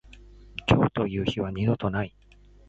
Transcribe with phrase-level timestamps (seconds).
[0.67, 2.15] 今日という日は二度とない。